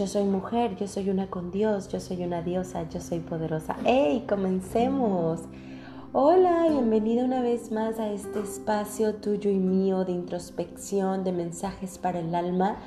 Yo 0.00 0.06
soy 0.06 0.24
mujer, 0.24 0.76
yo 0.76 0.88
soy 0.88 1.10
una 1.10 1.26
con 1.26 1.50
Dios, 1.50 1.88
yo 1.88 2.00
soy 2.00 2.24
una 2.24 2.40
diosa, 2.40 2.88
yo 2.88 3.02
soy 3.02 3.20
poderosa. 3.20 3.76
¡Hey! 3.84 4.24
Comencemos. 4.26 5.40
Hola, 6.14 6.68
bienvenida 6.70 7.22
una 7.22 7.42
vez 7.42 7.70
más 7.70 7.98
a 7.98 8.10
este 8.10 8.40
espacio 8.40 9.16
tuyo 9.16 9.50
y 9.50 9.58
mío 9.58 10.06
de 10.06 10.12
introspección, 10.12 11.22
de 11.22 11.32
mensajes 11.32 11.98
para 11.98 12.20
el 12.20 12.34
alma, 12.34 12.78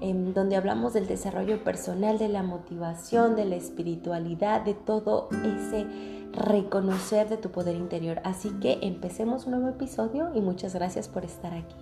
en 0.00 0.32
donde 0.32 0.56
hablamos 0.56 0.94
del 0.94 1.06
desarrollo 1.06 1.62
personal, 1.62 2.16
de 2.16 2.30
la 2.30 2.42
motivación, 2.42 3.36
de 3.36 3.44
la 3.44 3.56
espiritualidad, 3.56 4.62
de 4.62 4.72
todo 4.72 5.28
ese 5.44 5.86
reconocer 6.32 7.28
de 7.28 7.36
tu 7.36 7.50
poder 7.50 7.76
interior. 7.76 8.22
Así 8.24 8.48
que 8.62 8.78
empecemos 8.80 9.44
un 9.44 9.52
nuevo 9.52 9.68
episodio 9.68 10.30
y 10.34 10.40
muchas 10.40 10.74
gracias 10.74 11.06
por 11.06 11.26
estar 11.26 11.52
aquí. 11.52 11.76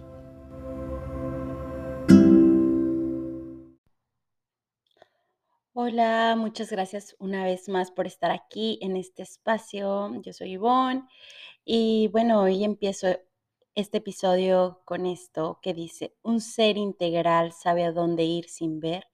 Hola, 5.83 6.37
muchas 6.37 6.70
gracias 6.70 7.16
una 7.19 7.43
vez 7.43 7.70
más 7.70 7.91
por 7.91 8.07
estar 8.07 8.30
aquí 8.30 8.79
en 8.83 8.98
este 8.98 9.23
espacio. 9.23 10.12
Yo 10.20 10.34
soy 10.34 10.53
Ivonne 10.53 11.09
y 11.65 12.09
bueno, 12.09 12.43
hoy 12.43 12.65
empiezo 12.65 13.09
este 13.75 13.97
episodio 13.97 14.83
con 14.84 15.06
esto 15.06 15.59
que 15.62 15.73
dice, 15.73 16.15
un 16.20 16.43
ser 16.43 16.77
integral 16.77 17.53
sabe 17.55 17.84
a 17.84 17.93
dónde 17.93 18.25
ir 18.25 18.47
sin 18.51 18.79
ver, 18.79 19.09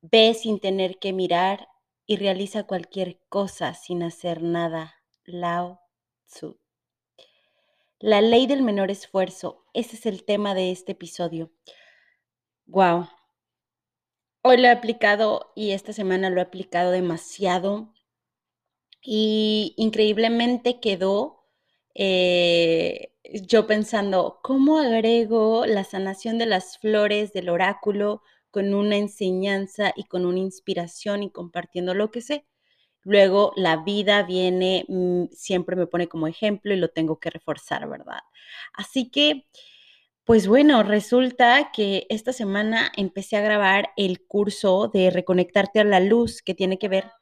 ve 0.00 0.32
sin 0.32 0.60
tener 0.60 0.98
que 0.98 1.12
mirar 1.12 1.68
y 2.06 2.16
realiza 2.16 2.66
cualquier 2.66 3.20
cosa 3.28 3.74
sin 3.74 4.02
hacer 4.02 4.42
nada. 4.42 4.94
Lao 5.24 5.82
Tzu. 6.26 6.58
La 7.98 8.22
ley 8.22 8.46
del 8.46 8.62
menor 8.62 8.90
esfuerzo, 8.90 9.66
ese 9.74 9.96
es 9.96 10.06
el 10.06 10.24
tema 10.24 10.54
de 10.54 10.70
este 10.70 10.92
episodio. 10.92 11.52
Wow, 12.64 13.08
Hoy 14.48 14.58
lo 14.58 14.68
he 14.68 14.70
aplicado 14.70 15.50
y 15.56 15.72
esta 15.72 15.92
semana 15.92 16.30
lo 16.30 16.38
he 16.38 16.44
aplicado 16.44 16.92
demasiado 16.92 17.92
y 19.02 19.74
increíblemente 19.76 20.78
quedó 20.78 21.42
eh, 21.96 23.12
yo 23.42 23.66
pensando, 23.66 24.38
¿cómo 24.44 24.78
agrego 24.78 25.66
la 25.66 25.82
sanación 25.82 26.38
de 26.38 26.46
las 26.46 26.78
flores 26.78 27.32
del 27.32 27.48
oráculo 27.48 28.22
con 28.52 28.72
una 28.72 28.96
enseñanza 28.96 29.92
y 29.96 30.04
con 30.04 30.24
una 30.24 30.38
inspiración 30.38 31.24
y 31.24 31.32
compartiendo 31.32 31.92
lo 31.94 32.12
que 32.12 32.20
sé? 32.20 32.46
Luego 33.02 33.52
la 33.56 33.78
vida 33.78 34.22
viene, 34.22 34.84
mm, 34.86 35.24
siempre 35.32 35.74
me 35.74 35.88
pone 35.88 36.06
como 36.06 36.28
ejemplo 36.28 36.72
y 36.72 36.76
lo 36.76 36.90
tengo 36.90 37.18
que 37.18 37.30
reforzar, 37.30 37.88
¿verdad? 37.88 38.20
Así 38.74 39.10
que 39.10 39.48
pues 40.26 40.48
bueno, 40.48 40.82
resulta 40.82 41.70
que 41.72 42.04
esta 42.10 42.32
semana 42.32 42.90
empecé 42.96 43.36
a 43.36 43.42
grabar 43.42 43.90
el 43.96 44.26
curso 44.26 44.90
de 44.92 45.10
Reconectarte 45.10 45.78
a 45.78 45.84
la 45.84 46.00
Luz, 46.00 46.42
que 46.42 46.52
tiene 46.52 46.80
que 46.80 46.88
ver 46.88 47.12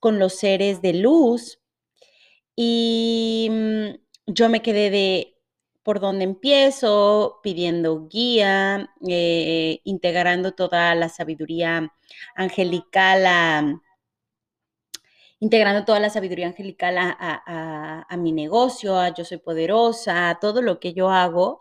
con 0.00 0.18
los 0.18 0.34
seres 0.34 0.82
de 0.82 0.94
luz. 0.94 1.60
Y 2.56 3.48
mm, 3.48 3.90
yo 4.26 4.48
me 4.48 4.60
quedé 4.60 4.90
de 4.90 5.38
por 5.84 6.00
dónde 6.00 6.24
empiezo, 6.24 7.38
pidiendo 7.44 8.08
guía, 8.08 8.90
eh, 9.08 9.80
integrando 9.84 10.52
toda 10.52 10.96
la 10.96 11.08
sabiduría 11.08 11.94
angelical 12.34 13.80
integrando 15.38 15.84
toda 15.84 16.00
la 16.00 16.10
sabiduría 16.10 16.46
angelical 16.48 16.96
a, 16.98 18.16
mi 18.18 18.32
negocio, 18.32 18.98
a 18.98 19.14
Yo 19.14 19.24
Soy 19.24 19.38
Poderosa, 19.38 20.30
a 20.30 20.40
todo 20.40 20.62
lo 20.62 20.80
que 20.80 20.92
yo 20.92 21.10
hago 21.10 21.60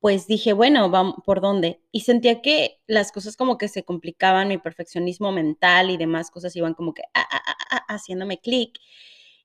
pues 0.00 0.26
dije, 0.26 0.52
bueno, 0.54 0.90
vamos, 0.90 1.16
¿por 1.24 1.40
dónde? 1.40 1.80
Y 1.92 2.00
sentía 2.02 2.42
que 2.42 2.80
las 2.86 3.12
cosas 3.12 3.36
como 3.36 3.58
que 3.58 3.68
se 3.68 3.84
complicaban, 3.84 4.48
mi 4.48 4.58
perfeccionismo 4.58 5.32
mental 5.32 5.90
y 5.90 5.96
demás 5.98 6.30
cosas 6.30 6.56
iban 6.56 6.74
como 6.74 6.94
que 6.94 7.02
ah, 7.14 7.28
ah, 7.30 7.42
ah, 7.70 7.84
haciéndome 7.88 8.40
clic. 8.40 8.78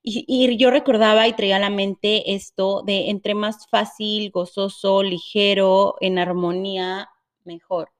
Y, 0.02 0.24
y, 0.28 0.56
yo 0.56 0.70
recordaba 0.70 1.28
y 1.28 1.34
traía 1.34 1.56
a 1.56 1.60
la 1.60 1.70
mente 1.70 2.34
esto 2.34 2.82
de 2.82 3.10
entre 3.10 3.34
más 3.34 3.66
fácil, 3.68 4.30
gozoso, 4.30 5.02
ligero, 5.02 5.96
en 6.00 6.18
armonía, 6.18 7.10
mejor 7.44 7.95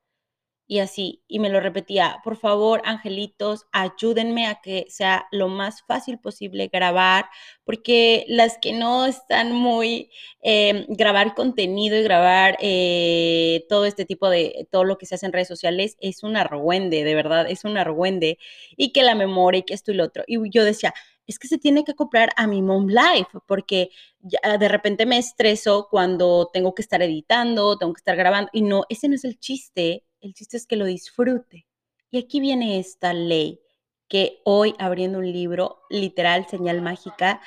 y 0.69 0.81
así, 0.81 1.23
y 1.29 1.39
me 1.39 1.49
lo 1.49 1.61
repetía, 1.61 2.19
por 2.25 2.37
favor, 2.37 2.83
angelitos, 2.85 3.67
ayúdenme 3.73 4.47
a 4.47 4.57
que 4.61 4.87
sea 4.89 5.27
lo 5.31 5.49
más 5.49 5.83
fácil 5.83 6.19
posible 6.19 6.69
grabar, 6.73 7.27
porque 7.65 8.25
las 8.29 8.59
que 8.59 8.73
no 8.73 9.07
están 9.07 9.53
muy, 9.53 10.11
em, 10.43 10.85
grabar 10.89 11.35
contenido 11.35 11.97
y 11.97 12.03
grabar 12.03 12.57
eh, 12.61 13.65
todo 13.69 13.85
este 13.87 14.05
tipo 14.05 14.29
de, 14.29 14.67
todo 14.73 14.83
lo 14.85 14.99
que 14.99 15.07
se 15.07 15.15
hace 15.15 15.27
en 15.27 15.33
redes 15.33 15.49
sociales 15.49 15.97
es 16.01 16.25
un 16.25 16.37
argüende, 16.37 17.05
de 17.05 17.15
verdad, 17.15 17.49
es 17.49 17.65
un 17.65 17.79
argüende, 17.79 18.39
y 18.77 18.93
que 18.93 19.03
la 19.05 19.15
memoria 19.15 19.61
y 19.61 19.63
que 19.63 19.75
esto 19.75 19.93
y 19.93 19.95
lo 19.95 20.05
otro. 20.05 20.25
Y 20.27 20.39
yo 20.51 20.65
decía, 20.65 20.93
es 21.29 21.39
que 21.39 21.49
se 21.49 21.59
tiene 21.59 21.85
que 21.85 21.93
acoplar 21.93 22.31
a 22.37 22.47
mi 22.47 22.63
mom 22.63 22.89
life, 22.89 23.31
porque 23.47 23.91
de 24.21 24.69
repente 24.69 25.07
me 25.07 25.19
estreso 25.19 25.89
cuando 25.91 26.51
tengo 26.53 26.75
que 26.75 26.83
estar 26.83 27.03
editando, 27.03 27.79
tengo 27.79 27.93
que 27.93 28.01
estar 28.01 28.17
grabando, 28.17 28.51
y 28.53 28.63
no, 28.63 28.85
ese 28.89 29.09
no 29.09 29.15
es 29.15 29.25
el 29.25 29.39
chiste 29.39 30.05
el 30.27 30.35
chiste 30.35 30.57
es 30.57 30.67
que 30.67 30.77
lo 30.77 30.85
disfrute. 30.85 31.67
Y 32.11 32.19
aquí 32.19 32.41
viene 32.41 32.79
esta 32.79 33.13
ley 33.13 33.61
que 34.09 34.41
hoy 34.45 34.75
abriendo 34.79 35.19
un 35.19 35.33
libro, 35.33 35.81
literal, 35.89 36.47
señal 36.49 36.83
mágica, 36.83 37.41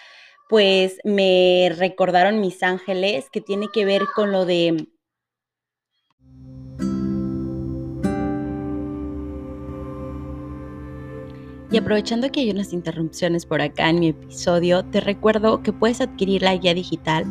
pues 0.49 0.97
me 1.03 1.71
recordaron 1.77 2.41
mis 2.41 2.63
ángeles 2.63 3.29
que 3.29 3.41
tiene 3.41 3.67
que 3.71 3.85
ver 3.85 4.03
con 4.15 4.31
lo 4.31 4.45
de... 4.45 4.87
Y 11.71 11.77
aprovechando 11.77 12.31
que 12.31 12.39
hay 12.39 12.49
unas 12.49 12.73
interrupciones 12.73 13.45
por 13.45 13.61
acá 13.61 13.91
en 13.91 13.99
mi 13.99 14.09
episodio, 14.09 14.83
te 14.85 15.01
recuerdo 15.01 15.61
que 15.61 15.71
puedes 15.71 16.01
adquirir 16.01 16.41
la 16.41 16.55
guía 16.55 16.73
digital 16.73 17.25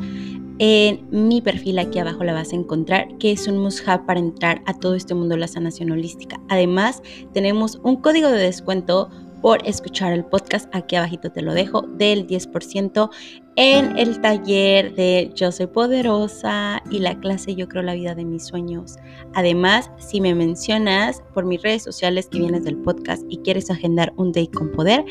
en 0.59 1.07
mi 1.11 1.41
perfil 1.41 1.79
aquí 1.79 1.99
abajo 1.99 2.25
la 2.25 2.33
vas 2.33 2.53
a 2.53 2.57
encontrar, 2.57 3.17
que 3.19 3.33
es 3.33 3.47
un 3.47 3.59
must 3.59 3.87
have 3.89 4.05
para 4.07 4.21
entrar 4.21 4.63
a 4.67 4.75
todo 4.75 4.95
este 4.95 5.15
mundo 5.15 5.35
de 5.35 5.41
la 5.41 5.49
sanación 5.49 5.91
holística. 5.91 6.41
Además, 6.49 7.03
tenemos 7.33 7.81
un 7.83 7.97
código 7.97 8.29
de 8.29 8.39
descuento 8.39 9.09
por 9.41 9.67
escuchar 9.67 10.13
el 10.13 10.25
podcast. 10.25 10.69
Aquí 10.75 10.97
abajito 10.97 11.31
te 11.31 11.43
lo 11.43 11.55
dejo 11.55 11.83
del 11.83 12.27
10% 12.27 13.11
en 13.57 13.99
el 13.99 14.21
taller 14.21 14.95
de 14.95 15.31
Yo 15.35 15.53
Soy 15.53 15.67
Poderosa 15.67 16.83
y 16.91 16.99
la 16.99 17.19
clase 17.19 17.55
Yo 17.55 17.69
Creo 17.69 17.83
la 17.83 17.95
Vida 17.95 18.15
de 18.15 18.25
mis 18.25 18.45
Sueños. 18.45 18.97
Además, 19.35 19.91
si 19.99 20.21
me 20.21 20.35
mencionas 20.35 21.23
por 21.35 21.45
mis 21.45 21.63
redes 21.63 21.83
sociales 21.83 22.29
que 22.29 22.39
vienes 22.39 22.65
del 22.65 22.79
podcast 22.79 23.23
y 23.29 23.39
quieres 23.39 23.71
agendar 23.71 24.13
un 24.17 24.33
day 24.33 24.49
con 24.49 24.71
poder, 24.73 25.05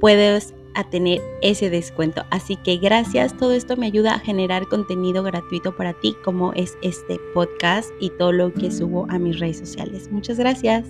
puedes 0.00 0.54
a 0.74 0.88
tener 0.88 1.20
ese 1.40 1.70
descuento. 1.70 2.24
Así 2.30 2.56
que 2.56 2.76
gracias, 2.76 3.36
todo 3.36 3.52
esto 3.52 3.76
me 3.76 3.86
ayuda 3.86 4.14
a 4.14 4.18
generar 4.18 4.68
contenido 4.68 5.22
gratuito 5.22 5.76
para 5.76 5.92
ti 5.94 6.16
como 6.24 6.52
es 6.52 6.76
este 6.82 7.18
podcast 7.34 7.90
y 8.00 8.10
todo 8.10 8.32
lo 8.32 8.52
que 8.52 8.70
subo 8.70 9.06
a 9.10 9.18
mis 9.18 9.38
redes 9.38 9.58
sociales. 9.58 10.10
Muchas 10.10 10.38
gracias. 10.38 10.86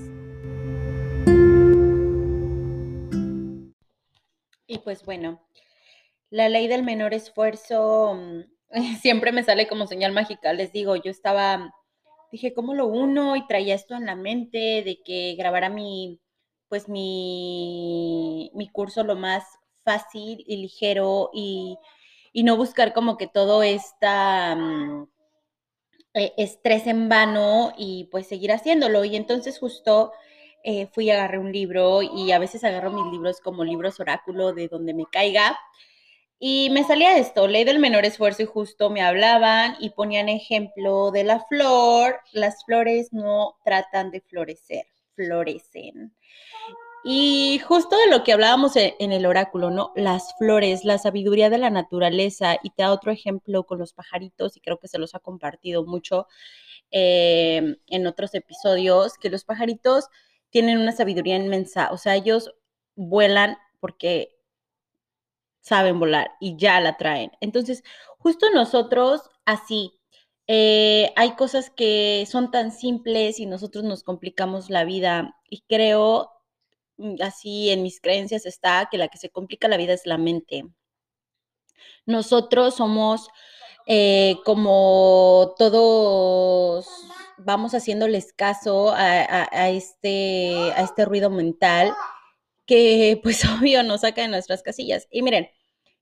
Y 4.66 4.78
pues 4.78 5.04
bueno, 5.04 5.40
la 6.30 6.48
ley 6.48 6.66
del 6.66 6.82
menor 6.82 7.12
esfuerzo 7.12 8.14
mm, 8.14 8.40
siempre 9.00 9.32
me 9.32 9.44
sale 9.44 9.68
como 9.68 9.86
señal 9.86 10.12
mágica. 10.12 10.52
Les 10.52 10.72
digo, 10.72 10.96
yo 10.96 11.10
estaba, 11.10 11.74
dije, 12.30 12.54
¿cómo 12.54 12.74
lo 12.74 12.86
uno? 12.86 13.36
Y 13.36 13.46
traía 13.46 13.74
esto 13.74 13.94
en 13.94 14.06
la 14.06 14.16
mente 14.16 14.82
de 14.82 15.00
que 15.04 15.34
grabara 15.36 15.68
mi, 15.68 16.20
pues 16.68 16.88
mi, 16.88 18.50
mi 18.54 18.68
curso 18.70 19.04
lo 19.04 19.14
más 19.14 19.44
fácil 19.84 20.44
y 20.46 20.56
ligero 20.58 21.30
y, 21.32 21.78
no 22.34 22.56
buscar 22.56 22.92
como 22.94 23.16
que 23.16 23.26
todo 23.26 23.62
esta 23.62 24.54
mm, 24.56 25.06
e, 26.14 26.32
estrés 26.38 26.86
en 26.86 27.08
vano 27.08 27.72
y 27.76 28.04
pues 28.10 28.26
seguir 28.26 28.52
haciéndolo. 28.52 29.04
Y 29.04 29.16
entonces 29.16 29.58
justo 29.58 30.12
eh, 30.64 30.86
fui 30.92 31.06
y 31.06 31.10
agarré 31.10 31.38
un 31.38 31.52
libro 31.52 32.02
y 32.02 32.32
a 32.32 32.38
veces 32.38 32.64
agarro 32.64 32.90
mis 32.92 33.12
libros 33.12 33.40
como 33.40 33.64
libros 33.64 34.00
oráculo 34.00 34.52
de 34.52 34.68
donde 34.68 34.94
me 34.94 35.06
caiga. 35.06 35.58
Y 36.44 36.70
me 36.70 36.82
salía 36.84 37.18
esto, 37.18 37.46
ley 37.46 37.62
del 37.64 37.78
menor 37.78 38.04
esfuerzo 38.04 38.42
y 38.42 38.46
justo 38.46 38.90
me 38.90 39.00
hablaban 39.00 39.76
y 39.78 39.90
ponían 39.90 40.28
ejemplo 40.28 41.12
de 41.12 41.22
la 41.24 41.40
flor. 41.46 42.18
Las 42.32 42.64
flores 42.64 43.12
no 43.12 43.58
tratan 43.64 44.10
de 44.10 44.22
florecer, 44.22 44.86
florecen. 45.14 46.12
Y 47.04 47.58
justo 47.60 47.96
de 47.96 48.08
lo 48.10 48.22
que 48.22 48.32
hablábamos 48.32 48.76
e, 48.76 48.96
en 49.00 49.12
el 49.12 49.26
oráculo, 49.26 49.70
¿no? 49.70 49.92
Las 49.96 50.34
flores, 50.38 50.84
la 50.84 50.98
sabiduría 50.98 51.50
de 51.50 51.58
la 51.58 51.70
naturaleza, 51.70 52.56
y 52.62 52.70
te 52.70 52.82
da 52.82 52.92
otro 52.92 53.10
ejemplo 53.12 53.64
con 53.64 53.78
los 53.78 53.92
pajaritos, 53.92 54.56
y 54.56 54.60
creo 54.60 54.78
que 54.78 54.88
se 54.88 54.98
los 54.98 55.14
ha 55.14 55.20
compartido 55.20 55.84
mucho 55.84 56.26
em, 56.90 57.76
en 57.88 58.06
otros 58.06 58.34
episodios, 58.34 59.18
que 59.18 59.30
los 59.30 59.44
pajaritos 59.44 60.08
tienen 60.50 60.78
una 60.78 60.92
sabiduría 60.92 61.36
inmensa, 61.36 61.90
o 61.92 61.98
sea, 61.98 62.14
ellos 62.16 62.54
vuelan 62.96 63.56
porque 63.80 64.36
saben 65.60 65.98
volar 65.98 66.32
y 66.40 66.56
ya 66.56 66.80
la 66.80 66.96
traen. 66.96 67.32
Entonces, 67.40 67.82
justo 68.18 68.50
nosotros 68.50 69.22
así, 69.44 69.92
eh, 70.46 71.12
hay 71.16 71.32
cosas 71.36 71.70
que 71.70 72.26
son 72.30 72.50
tan 72.50 72.72
simples 72.72 73.40
y 73.40 73.46
nosotros 73.46 73.84
nos 73.84 74.02
complicamos 74.04 74.70
la 74.70 74.84
vida. 74.84 75.36
Y 75.48 75.62
creo, 75.68 76.30
así 77.20 77.70
en 77.70 77.82
mis 77.82 78.00
creencias 78.00 78.46
está, 78.46 78.88
que 78.90 78.98
la 78.98 79.08
que 79.08 79.18
se 79.18 79.30
complica 79.30 79.68
la 79.68 79.76
vida 79.76 79.92
es 79.92 80.06
la 80.06 80.18
mente. 80.18 80.64
Nosotros 82.06 82.76
somos 82.76 83.28
eh, 83.86 84.36
como 84.44 85.54
todos 85.58 86.86
vamos 87.38 87.74
haciéndoles 87.74 88.32
caso 88.32 88.92
a, 88.94 89.70
este, 89.70 90.54
a 90.76 90.82
este 90.82 91.04
ruido 91.04 91.30
mental 91.30 91.92
que 92.66 93.18
pues 93.22 93.44
obvio 93.60 93.82
nos 93.82 94.02
saca 94.02 94.22
de 94.22 94.28
nuestras 94.28 94.62
casillas. 94.62 95.08
Y 95.10 95.22
miren, 95.22 95.48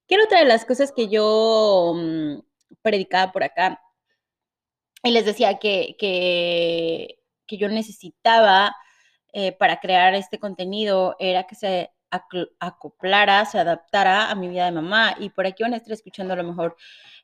quiero 0.07 0.25
otra 0.25 0.41
de 0.41 0.47
las 0.47 0.65
cosas 0.65 0.93
que 0.93 1.09
yo 1.09 1.95
mm, 1.97 2.41
predicaba 2.83 3.33
por 3.33 3.45
acá 3.45 3.81
y 5.03 5.11
les 5.11 5.25
decía 5.25 5.59
que, 5.59 5.97
que, 5.99 7.17
yo 7.49 7.69
necesitaba 7.69 8.77
eh, 9.33 9.53
para 9.53 9.81
crear 9.81 10.15
este 10.15 10.39
contenido 10.39 11.17
era 11.19 11.45
que 11.45 11.55
se 11.55 11.91
acoplara, 12.59 13.45
se 13.45 13.59
adaptara 13.59 14.31
a 14.31 14.35
mi 14.35 14.49
vida 14.49 14.65
de 14.65 14.73
mamá. 14.73 15.15
Y 15.19 15.31
por 15.31 15.47
aquí 15.47 15.63
van 15.63 15.75
a 15.75 15.77
estar 15.77 15.93
escuchando 15.93 16.35
a 16.35 16.37
lo 16.37 16.45
mejor 16.45 16.77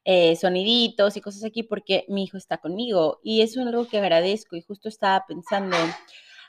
eh, 0.04 0.36
soniditos 0.36 1.16
y 1.16 1.20
cosas 1.20 1.44
aquí 1.44 1.62
porque 1.62 2.04
mi 2.08 2.24
hijo 2.24 2.36
está 2.36 2.58
conmigo. 2.58 3.20
Y 3.22 3.42
eso 3.42 3.60
es 3.60 3.66
algo 3.66 3.88
que 3.88 3.98
agradezco 3.98 4.56
y 4.56 4.62
justo 4.62 4.88
estaba 4.88 5.24
pensando. 5.26 5.76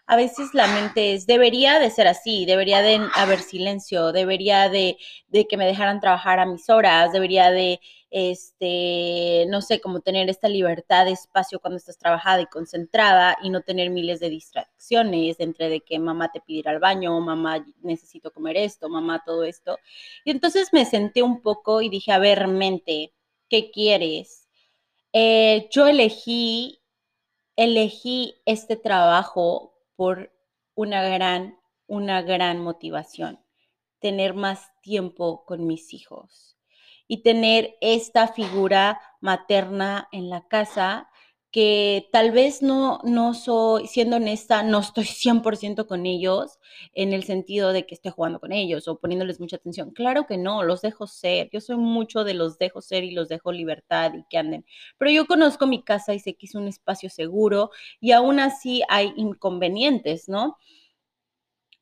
A 0.06 0.16
veces 0.16 0.54
la 0.54 0.68
mente 0.68 1.14
es, 1.14 1.26
debería 1.26 1.80
de 1.80 1.90
ser 1.90 2.08
así, 2.08 2.46
debería 2.46 2.82
de 2.82 3.02
haber 3.16 3.40
silencio, 3.40 4.14
debería 4.14 4.70
de, 4.70 4.98
de 5.28 5.48
que 5.48 5.58
me 5.58 5.66
dejaran 5.66 6.00
trabajar 6.00 6.40
a 6.40 6.46
mis 6.46 6.70
horas, 6.70 7.12
debería 7.12 7.52
de 7.52 7.82
este, 8.10 9.46
no 9.50 9.62
sé, 9.62 9.82
como 9.82 10.00
tener 10.00 10.30
esta 10.30 10.48
libertad 10.48 11.06
de 11.06 11.12
espacio 11.12 11.60
cuando 11.60 11.78
estás 11.78 11.98
trabajada 11.98 12.42
y 12.42 12.46
concentrada 12.48 13.38
y 13.44 13.50
no 13.50 13.62
tener 13.62 13.90
miles 13.90 14.20
de 14.20 14.30
distracciones 14.30 15.40
entre 15.40 15.70
de 15.70 15.82
que 15.82 16.00
mamá 16.00 16.32
te 16.32 16.42
pide 16.42 16.60
ir 16.60 16.70
al 16.70 16.80
baño, 16.80 17.20
mamá 17.20 17.66
necesito 17.82 18.32
comer 18.32 18.58
esto, 18.58 18.90
mamá 18.90 19.24
todo 19.26 19.44
esto. 19.44 19.78
Y 20.24 20.32
entonces 20.32 20.70
me 20.74 20.86
senté 20.86 21.22
un 21.24 21.42
poco 21.42 21.82
y 21.82 21.90
dije, 21.90 22.12
a 22.12 22.20
ver, 22.20 22.48
mente, 22.48 23.14
¿qué 23.50 23.72
quieres? 23.72 24.48
Eh, 25.14 25.68
yo 25.72 25.88
elegí, 25.88 26.80
elegí 27.56 28.36
este 28.46 28.78
trabajo 28.78 29.74
por 29.96 30.32
una 30.76 31.04
gran, 31.04 31.60
una 31.88 32.22
gran 32.22 32.60
motivación, 32.62 33.40
tener 34.00 34.34
más 34.34 34.72
tiempo 34.82 35.44
con 35.46 35.68
mis 35.68 35.94
hijos 35.94 36.57
y 37.08 37.24
tener 37.24 37.76
esta 37.82 38.28
figura 38.28 39.00
materna 39.22 40.08
en 40.12 40.30
la 40.30 40.48
casa 40.48 41.10
que 41.52 42.10
tal 42.12 42.32
vez 42.32 42.62
no, 42.62 43.00
no 43.04 43.34
soy, 43.34 43.88
siendo 43.88 44.18
honesta, 44.18 44.64
no 44.64 44.80
estoy 44.80 45.06
100% 45.06 45.88
con 45.88 46.06
ellos 46.06 46.60
en 46.94 47.14
el 47.14 47.24
sentido 47.24 47.72
de 47.74 47.86
que 47.86 47.96
esté 47.96 48.12
jugando 48.12 48.40
con 48.40 48.52
ellos 48.52 48.88
o 48.88 49.00
poniéndoles 49.00 49.40
mucha 49.40 49.56
atención. 49.56 49.92
Claro 49.92 50.26
que 50.28 50.38
no, 50.38 50.64
los 50.64 50.82
dejo 50.82 51.08
ser. 51.08 51.50
Yo 51.52 51.62
soy 51.62 51.78
mucho 51.78 52.24
de 52.24 52.34
los 52.34 52.58
dejo 52.60 52.82
ser 52.82 53.04
y 53.04 53.12
los 53.12 53.30
dejo 53.30 53.52
libertad 53.52 54.14
y 54.14 54.24
que 54.30 54.38
anden. 54.38 54.66
Pero 54.98 55.12
yo 55.12 55.26
conozco 55.26 55.68
mi 55.68 55.84
casa 55.84 56.14
y 56.14 56.20
sé 56.20 56.36
que 56.36 56.46
es 56.48 56.56
un 56.56 56.68
espacio 56.68 57.10
seguro 57.10 57.72
y 58.02 58.12
aún 58.12 58.40
así 58.40 58.82
hay 58.90 59.14
inconvenientes, 59.16 60.28
¿no? 60.30 60.58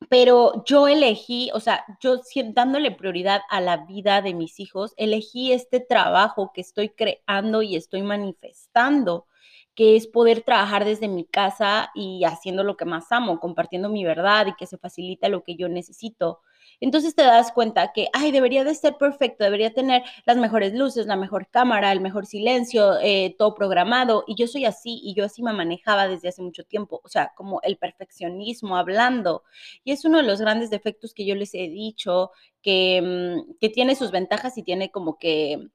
Pero 0.08 0.64
yo 0.64 0.88
elegí, 0.88 1.50
o 1.54 1.60
sea, 1.60 1.84
yo 2.00 2.20
dándole 2.52 2.90
prioridad 2.92 3.42
a 3.50 3.60
la 3.60 3.78
vida 3.86 4.22
de 4.22 4.34
mis 4.34 4.60
hijos, 4.60 4.94
elegí 4.96 5.52
este 5.52 5.80
trabajo 5.80 6.52
que 6.54 6.60
estoy 6.60 6.90
creando 6.90 7.62
y 7.62 7.76
estoy 7.76 8.02
manifestando, 8.02 9.26
que 9.74 9.96
es 9.96 10.06
poder 10.06 10.42
trabajar 10.42 10.84
desde 10.84 11.08
mi 11.08 11.24
casa 11.24 11.90
y 11.94 12.24
haciendo 12.24 12.62
lo 12.64 12.76
que 12.76 12.84
más 12.84 13.10
amo, 13.10 13.40
compartiendo 13.40 13.88
mi 13.88 14.04
verdad 14.04 14.46
y 14.46 14.54
que 14.54 14.66
se 14.66 14.78
facilita 14.78 15.28
lo 15.28 15.42
que 15.42 15.56
yo 15.56 15.68
necesito. 15.68 16.40
Entonces 16.80 17.14
te 17.14 17.22
das 17.22 17.52
cuenta 17.52 17.92
que, 17.92 18.08
ay, 18.12 18.32
debería 18.32 18.64
de 18.64 18.74
ser 18.74 18.96
perfecto, 18.96 19.44
debería 19.44 19.72
tener 19.72 20.02
las 20.26 20.36
mejores 20.36 20.74
luces, 20.74 21.06
la 21.06 21.16
mejor 21.16 21.48
cámara, 21.48 21.92
el 21.92 22.00
mejor 22.00 22.26
silencio, 22.26 22.98
eh, 23.00 23.34
todo 23.38 23.54
programado. 23.54 24.24
Y 24.26 24.34
yo 24.36 24.46
soy 24.46 24.64
así 24.66 25.00
y 25.02 25.14
yo 25.14 25.24
así 25.24 25.42
me 25.42 25.52
manejaba 25.52 26.08
desde 26.08 26.28
hace 26.28 26.42
mucho 26.42 26.64
tiempo, 26.64 27.00
o 27.04 27.08
sea, 27.08 27.32
como 27.36 27.60
el 27.62 27.76
perfeccionismo 27.78 28.76
hablando. 28.76 29.42
Y 29.84 29.92
es 29.92 30.04
uno 30.04 30.18
de 30.18 30.24
los 30.24 30.40
grandes 30.40 30.70
defectos 30.70 31.14
que 31.14 31.26
yo 31.26 31.34
les 31.34 31.54
he 31.54 31.68
dicho, 31.68 32.30
que, 32.62 33.00
mm, 33.02 33.56
que 33.60 33.68
tiene 33.70 33.94
sus 33.96 34.10
ventajas 34.10 34.58
y 34.58 34.62
tiene 34.62 34.90
como 34.90 35.18
que 35.18 35.68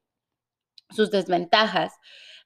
sus 0.90 1.10
desventajas. 1.10 1.94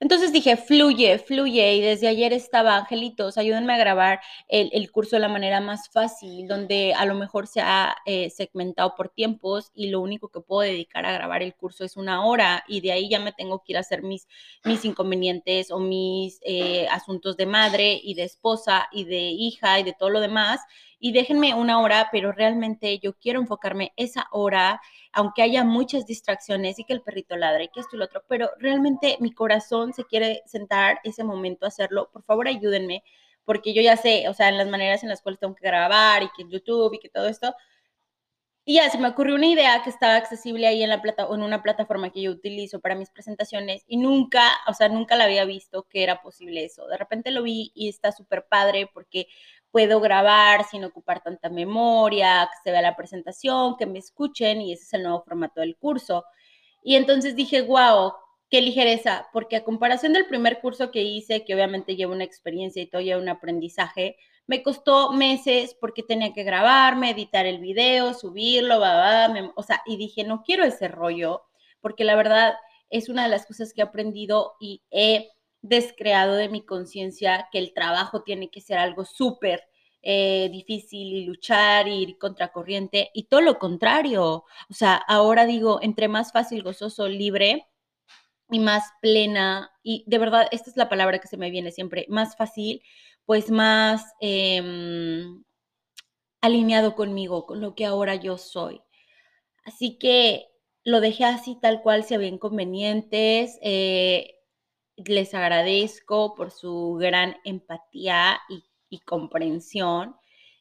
Entonces 0.00 0.32
dije, 0.32 0.56
fluye, 0.56 1.18
fluye. 1.18 1.74
Y 1.74 1.80
desde 1.80 2.08
ayer 2.08 2.32
estaba, 2.32 2.76
angelitos, 2.76 3.38
ayúdenme 3.38 3.74
a 3.74 3.78
grabar 3.78 4.20
el, 4.48 4.90
curso 4.90 5.16
de 5.16 5.20
la 5.20 5.28
manera 5.28 5.60
más 5.60 5.88
fácil, 5.90 6.46
donde 6.46 6.94
a 6.94 7.04
lo 7.04 7.14
mejor 7.14 7.46
se 7.46 7.60
ha 7.60 7.96
eh, 8.06 8.30
segmentado 8.30 8.94
por 8.96 9.08
tiempos 9.08 9.70
y 9.74 9.90
lo 9.90 10.00
único 10.00 10.28
que 10.28 10.40
puedo 10.40 10.62
dedicar 10.62 11.06
a 11.06 11.12
grabar 11.12 11.42
el 11.42 11.54
curso 11.54 11.84
es 11.84 11.96
una 11.96 12.24
hora 12.24 12.64
y 12.68 12.80
de 12.80 12.92
ahí 12.92 13.08
ya 13.08 13.20
me 13.20 13.32
tengo 13.32 13.62
que 13.62 13.72
ir 13.72 13.76
a 13.76 13.80
hacer 13.80 14.02
mis, 14.02 14.26
mis 14.64 14.84
inconvenientes 14.84 15.70
o 15.70 15.78
mis 15.78 16.38
eh, 16.42 16.86
asuntos 16.90 17.36
de 17.36 17.46
madre 17.46 18.00
y 18.02 18.14
de 18.14 18.24
esposa 18.24 18.88
y 18.92 19.04
de 19.04 19.18
hija 19.18 19.80
y 19.80 19.82
de 19.82 19.92
todo 19.92 20.10
lo 20.10 20.20
demás 20.20 20.60
y 20.98 21.12
déjenme 21.12 21.54
una 21.54 21.80
hora, 21.80 22.08
pero 22.10 22.32
realmente 22.32 22.98
yo 22.98 23.14
quiero 23.14 23.40
enfocarme 23.40 23.92
esa 23.96 24.26
hora, 24.32 24.80
aunque 25.12 25.42
haya 25.42 25.64
muchas 25.64 26.06
distracciones 26.06 26.78
y 26.78 26.84
que 26.84 26.94
el 26.94 27.02
perrito 27.02 27.36
ladre 27.36 27.64
y 27.64 27.68
que 27.68 27.80
esto 27.80 27.96
y 27.96 27.98
lo 27.98 28.06
otro, 28.06 28.22
pero 28.28 28.50
realmente 28.58 29.16
mi 29.20 29.32
corazón 29.32 29.92
se 29.92 30.04
quiere 30.04 30.42
sentar 30.46 31.00
ese 31.04 31.24
momento 31.24 31.66
a 31.66 31.68
hacerlo. 31.68 32.10
Por 32.12 32.24
favor, 32.24 32.48
ayúdenme, 32.48 33.02
porque 33.44 33.74
yo 33.74 33.82
ya 33.82 33.96
sé, 33.96 34.28
o 34.28 34.34
sea, 34.34 34.48
en 34.48 34.58
las 34.58 34.68
maneras 34.68 35.02
en 35.02 35.10
las 35.10 35.22
cuales 35.22 35.40
tengo 35.40 35.54
que 35.54 35.66
grabar 35.66 36.22
y 36.22 36.30
que 36.36 36.50
YouTube 36.50 36.94
y 36.94 36.98
que 36.98 37.08
todo 37.10 37.28
esto, 37.28 37.54
y 38.68 38.74
ya 38.74 38.90
se 38.90 38.98
me 38.98 39.06
ocurrió 39.06 39.36
una 39.36 39.46
idea 39.46 39.80
que 39.84 39.90
estaba 39.90 40.16
accesible 40.16 40.66
ahí 40.66 40.82
en, 40.82 40.88
la 40.90 41.00
plata, 41.00 41.28
en 41.30 41.40
una 41.40 41.62
plataforma 41.62 42.10
que 42.10 42.20
yo 42.20 42.32
utilizo 42.32 42.80
para 42.80 42.96
mis 42.96 43.10
presentaciones 43.10 43.84
y 43.86 43.96
nunca, 43.96 44.42
o 44.66 44.74
sea, 44.74 44.88
nunca 44.88 45.14
la 45.14 45.22
había 45.24 45.44
visto 45.44 45.84
que 45.88 46.02
era 46.02 46.20
posible 46.20 46.64
eso. 46.64 46.84
De 46.88 46.96
repente 46.96 47.30
lo 47.30 47.44
vi 47.44 47.70
y 47.76 47.88
está 47.88 48.10
súper 48.10 48.46
padre 48.48 48.90
porque 48.92 49.28
puedo 49.70 50.00
grabar 50.00 50.64
sin 50.64 50.84
ocupar 50.84 51.22
tanta 51.22 51.48
memoria, 51.50 52.48
que 52.50 52.58
se 52.64 52.70
vea 52.70 52.82
la 52.82 52.96
presentación, 52.96 53.76
que 53.76 53.86
me 53.86 53.98
escuchen 53.98 54.60
y 54.60 54.72
ese 54.72 54.84
es 54.84 54.92
el 54.94 55.02
nuevo 55.02 55.22
formato 55.22 55.60
del 55.60 55.76
curso. 55.76 56.24
Y 56.82 56.96
entonces 56.96 57.36
dije, 57.36 57.62
wow, 57.62 58.12
qué 58.50 58.60
ligereza, 58.60 59.28
porque 59.32 59.56
a 59.56 59.64
comparación 59.64 60.12
del 60.12 60.26
primer 60.26 60.60
curso 60.60 60.90
que 60.90 61.02
hice, 61.02 61.44
que 61.44 61.54
obviamente 61.54 61.96
lleva 61.96 62.12
una 62.12 62.24
experiencia 62.24 62.82
y 62.82 62.86
todo 62.86 63.02
un 63.18 63.28
aprendizaje, 63.28 64.16
me 64.46 64.62
costó 64.62 65.12
meses 65.12 65.76
porque 65.80 66.02
tenía 66.02 66.32
que 66.32 66.44
grabarme, 66.44 67.10
editar 67.10 67.46
el 67.46 67.58
video, 67.58 68.14
subirlo, 68.14 68.80
o 69.56 69.62
sea, 69.62 69.82
y 69.86 69.96
dije, 69.96 70.24
no 70.24 70.42
quiero 70.44 70.64
ese 70.64 70.88
rollo, 70.88 71.42
porque 71.80 72.04
la 72.04 72.14
verdad 72.14 72.54
es 72.88 73.08
una 73.08 73.24
de 73.24 73.30
las 73.30 73.46
cosas 73.46 73.72
que 73.72 73.80
he 73.80 73.84
aprendido 73.84 74.54
y 74.60 74.82
he 74.90 75.30
descreado 75.68 76.34
de 76.34 76.48
mi 76.48 76.64
conciencia 76.64 77.48
que 77.52 77.58
el 77.58 77.72
trabajo 77.74 78.22
tiene 78.22 78.50
que 78.50 78.60
ser 78.60 78.78
algo 78.78 79.04
súper 79.04 79.62
eh, 80.02 80.48
difícil 80.52 81.08
y 81.14 81.24
luchar 81.24 81.88
y 81.88 82.02
ir 82.02 82.18
contracorriente 82.18 83.10
y 83.12 83.24
todo 83.24 83.40
lo 83.40 83.58
contrario. 83.58 84.44
O 84.70 84.74
sea, 84.74 84.94
ahora 84.94 85.46
digo, 85.46 85.80
entre 85.82 86.08
más 86.08 86.32
fácil, 86.32 86.62
gozoso, 86.62 87.08
libre 87.08 87.66
y 88.50 88.60
más 88.60 88.84
plena, 89.00 89.72
y 89.82 90.04
de 90.06 90.18
verdad, 90.18 90.48
esta 90.52 90.70
es 90.70 90.76
la 90.76 90.88
palabra 90.88 91.18
que 91.18 91.28
se 91.28 91.36
me 91.36 91.50
viene 91.50 91.72
siempre, 91.72 92.06
más 92.08 92.36
fácil, 92.36 92.82
pues 93.24 93.50
más 93.50 94.04
em, 94.20 95.42
alineado 96.40 96.94
conmigo, 96.94 97.46
con 97.46 97.60
lo 97.60 97.74
que 97.74 97.86
ahora 97.86 98.14
yo 98.14 98.38
soy. 98.38 98.82
Así 99.64 99.98
que 99.98 100.46
lo 100.84 101.00
dejé 101.00 101.24
así 101.24 101.58
tal 101.60 101.82
cual 101.82 102.04
si 102.04 102.14
había 102.14 102.28
inconvenientes. 102.28 103.58
Eh, 103.62 104.35
les 104.96 105.34
agradezco 105.34 106.34
por 106.34 106.50
su 106.50 106.96
gran 107.00 107.36
empatía 107.44 108.40
y, 108.48 108.64
comprensión 109.04 110.16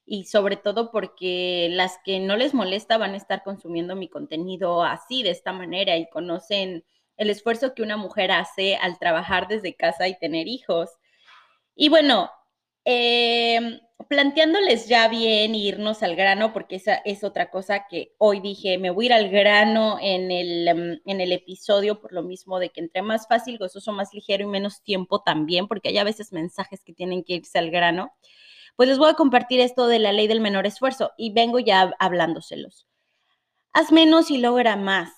y 0.05 0.25
sobre 0.25 0.57
todo 0.57 0.91
porque 0.91 1.69
las 1.71 1.97
que 2.03 2.19
no 2.19 2.35
les 2.35 2.53
molesta 2.53 2.97
van 2.97 3.13
a 3.13 3.17
estar 3.17 3.43
consumiendo 3.43 3.95
mi 3.95 4.09
contenido 4.09 4.83
así, 4.83 5.23
de 5.23 5.29
esta 5.29 5.53
manera 5.53 5.95
y 5.95 6.09
conocen 6.09 6.83
el 7.15 7.29
esfuerzo 7.29 7.73
que 7.73 7.81
una 7.81 7.95
mujer 7.95 8.31
hace 8.31 8.75
al 8.75 8.99
trabajar 8.99 9.47
desde 9.47 9.75
casa 9.75 10.09
y 10.09 10.19
tener 10.19 10.49
hijos. 10.49 10.89
Y 11.75 11.87
bueno, 11.87 12.29
eh, 12.85 13.81
planteándoles 14.09 14.87
ya 14.87 15.07
bien 15.07 15.55
irnos 15.55 16.03
al 16.03 16.15
grano, 16.15 16.53
porque 16.53 16.75
esa 16.75 16.95
es 16.95 17.23
otra 17.23 17.49
cosa 17.49 17.87
que 17.89 18.13
hoy 18.17 18.39
dije, 18.39 18.77
me 18.77 18.91
voy 18.91 19.05
a 19.05 19.07
ir 19.07 19.13
al 19.13 19.29
grano 19.29 19.97
en 20.01 20.31
el, 20.31 20.67
em, 20.67 20.99
en 21.05 21.21
el 21.21 21.31
episodio 21.31 21.99
por 21.99 22.13
lo 22.13 22.23
mismo 22.23 22.59
de 22.59 22.69
que 22.69 22.81
entre 22.81 23.01
más 23.01 23.27
fácil, 23.27 23.57
gozoso, 23.57 23.91
más 23.91 24.13
ligero 24.13 24.43
y 24.43 24.47
menos 24.47 24.83
tiempo 24.83 25.21
también, 25.21 25.67
porque 25.67 25.89
hay 25.89 25.97
a 25.97 26.03
veces 26.03 26.31
mensajes 26.31 26.83
que 26.83 26.93
tienen 26.93 27.23
que 27.23 27.33
irse 27.35 27.57
al 27.57 27.71
grano. 27.71 28.13
Pues 28.75 28.89
les 28.89 28.97
voy 28.97 29.09
a 29.09 29.15
compartir 29.15 29.59
esto 29.61 29.87
de 29.87 29.99
la 29.99 30.13
ley 30.13 30.27
del 30.27 30.41
menor 30.41 30.67
esfuerzo 30.67 31.11
y 31.17 31.33
vengo 31.33 31.59
ya 31.59 31.93
hablándoselos. 31.99 32.87
Haz 33.73 33.91
menos 33.91 34.31
y 34.31 34.37
logra 34.37 34.75
más. 34.75 35.11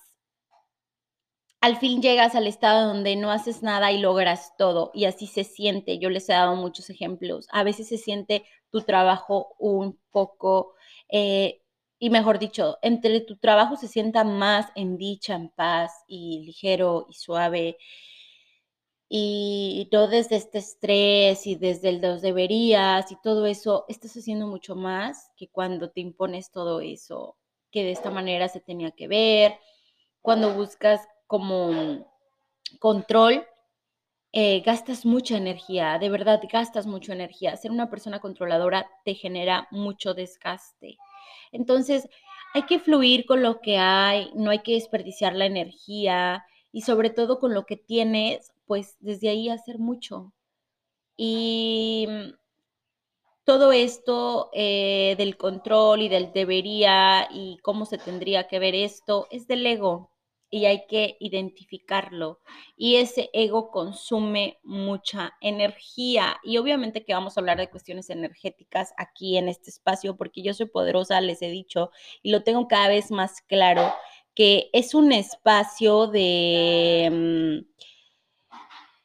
Al 1.61 1.77
fin 1.77 2.01
llegas 2.01 2.35
al 2.35 2.47
estado 2.47 2.87
donde 2.87 3.15
no 3.15 3.31
haces 3.31 3.63
nada 3.63 3.91
y 3.91 3.99
logras 3.99 4.55
todo 4.57 4.91
y 4.93 5.05
así 5.05 5.27
se 5.27 5.43
siente. 5.43 5.99
Yo 5.99 6.09
les 6.09 6.29
he 6.29 6.33
dado 6.33 6.55
muchos 6.55 6.89
ejemplos. 6.89 7.47
A 7.51 7.63
veces 7.63 7.87
se 7.87 7.97
siente 7.97 8.45
tu 8.69 8.81
trabajo 8.81 9.55
un 9.59 9.99
poco, 10.11 10.75
eh, 11.09 11.61
y 11.99 12.09
mejor 12.09 12.37
dicho, 12.39 12.77
entre 12.81 13.21
tu 13.21 13.37
trabajo 13.37 13.75
se 13.75 13.87
sienta 13.87 14.23
más 14.23 14.67
en 14.75 14.97
dicha, 14.97 15.35
en 15.35 15.49
paz 15.49 15.91
y 16.07 16.43
ligero 16.45 17.07
y 17.09 17.13
suave. 17.13 17.77
Y 19.09 19.89
no 19.91 20.07
desde 20.07 20.35
este 20.35 20.57
estrés 20.59 21.47
y 21.47 21.55
desde 21.55 21.89
el 21.89 22.01
dos 22.01 22.21
deberías 22.21 23.11
y 23.11 23.15
todo 23.21 23.45
eso, 23.45 23.85
estás 23.87 24.15
haciendo 24.17 24.47
mucho 24.47 24.75
más 24.75 25.31
que 25.37 25.47
cuando 25.49 25.89
te 25.91 26.01
impones 26.01 26.51
todo 26.51 26.81
eso, 26.81 27.37
que 27.71 27.83
de 27.83 27.91
esta 27.91 28.11
manera 28.11 28.49
se 28.49 28.59
tenía 28.59 28.91
que 28.91 29.07
ver, 29.07 29.55
cuando 30.21 30.53
buscas 30.53 31.01
como 31.27 32.07
control, 32.79 33.45
eh, 34.33 34.61
gastas 34.61 35.05
mucha 35.05 35.37
energía, 35.37 35.97
de 35.99 36.09
verdad 36.09 36.41
gastas 36.51 36.85
mucha 36.85 37.13
energía. 37.13 37.55
Ser 37.57 37.71
una 37.71 37.89
persona 37.89 38.19
controladora 38.19 38.87
te 39.05 39.13
genera 39.13 39.67
mucho 39.71 40.13
desgaste. 40.13 40.97
Entonces, 41.51 42.07
hay 42.53 42.63
que 42.63 42.79
fluir 42.79 43.25
con 43.25 43.41
lo 43.41 43.61
que 43.61 43.77
hay, 43.77 44.31
no 44.35 44.51
hay 44.51 44.59
que 44.59 44.73
desperdiciar 44.73 45.35
la 45.35 45.45
energía 45.45 46.45
y 46.71 46.81
sobre 46.81 47.09
todo 47.09 47.39
con 47.39 47.53
lo 47.53 47.65
que 47.65 47.77
tienes, 47.77 48.51
pues 48.65 48.97
desde 48.99 49.29
ahí 49.29 49.49
hacer 49.49 49.79
mucho. 49.79 50.33
Y 51.17 52.07
todo 53.43 53.71
esto 53.71 54.49
eh, 54.53 55.15
del 55.17 55.37
control 55.37 56.01
y 56.01 56.09
del 56.09 56.33
debería 56.33 57.27
y 57.31 57.57
cómo 57.63 57.85
se 57.85 57.97
tendría 57.97 58.47
que 58.47 58.59
ver 58.59 58.75
esto 58.75 59.27
es 59.31 59.47
del 59.47 59.65
ego 59.65 60.11
y 60.49 60.65
hay 60.65 60.85
que 60.87 61.17
identificarlo. 61.19 62.39
Y 62.75 62.95
ese 62.95 63.29
ego 63.33 63.71
consume 63.71 64.59
mucha 64.63 65.33
energía. 65.41 66.37
Y 66.43 66.57
obviamente 66.57 67.03
que 67.03 67.13
vamos 67.13 67.37
a 67.37 67.41
hablar 67.41 67.57
de 67.57 67.69
cuestiones 67.69 68.09
energéticas 68.09 68.93
aquí 68.97 69.37
en 69.37 69.49
este 69.49 69.69
espacio, 69.69 70.15
porque 70.17 70.41
yo 70.41 70.53
soy 70.53 70.67
poderosa, 70.67 71.19
les 71.21 71.41
he 71.41 71.49
dicho, 71.49 71.91
y 72.21 72.31
lo 72.31 72.43
tengo 72.43 72.67
cada 72.67 72.87
vez 72.87 73.11
más 73.11 73.41
claro, 73.41 73.93
que 74.35 74.69
es 74.73 74.93
un 74.93 75.11
espacio 75.11 76.07
de... 76.07 77.63
Mm, 77.63 77.87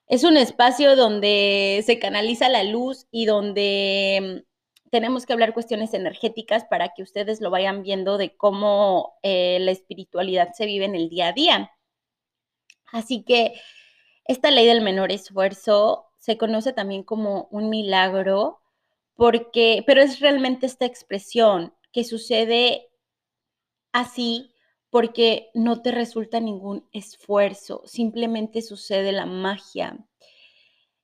es 0.08 0.24
un 0.24 0.36
espacio 0.36 0.94
donde 0.94 1.82
se 1.86 1.98
canaliza 1.98 2.50
la 2.50 2.64
luz 2.64 3.06
y 3.10 3.24
donde 3.24 4.44
tenemos 4.92 5.24
que 5.24 5.32
hablar 5.32 5.54
cuestiones 5.54 5.94
energéticas 5.94 6.66
para 6.66 6.90
que 6.90 7.02
ustedes 7.02 7.40
lo 7.40 7.48
vayan 7.48 7.82
viendo 7.82 8.18
de 8.18 8.36
cómo 8.36 9.14
eh, 9.22 9.56
la 9.58 9.70
espiritualidad 9.70 10.52
se 10.52 10.66
vive 10.66 10.84
en 10.84 10.94
el 10.94 11.08
día 11.08 11.28
a 11.28 11.32
día. 11.32 11.72
Así 12.92 13.24
que 13.24 13.54
esta 14.26 14.50
ley 14.50 14.66
del 14.66 14.82
menor 14.82 15.10
esfuerzo 15.10 16.10
se 16.18 16.36
conoce 16.36 16.74
también 16.74 17.04
como 17.04 17.48
un 17.50 17.70
milagro, 17.70 18.60
porque, 19.14 19.82
pero 19.86 20.02
es 20.02 20.20
realmente 20.20 20.66
esta 20.66 20.84
expresión 20.84 21.72
que 21.90 22.04
sucede 22.04 22.90
así 23.92 24.52
porque 24.90 25.48
no 25.54 25.80
te 25.80 25.90
resulta 25.90 26.38
ningún 26.38 26.86
esfuerzo, 26.92 27.80
simplemente 27.86 28.60
sucede 28.60 29.12
la 29.12 29.24
magia. 29.24 29.96